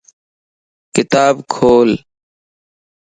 [0.95, 1.89] ڪتاب کول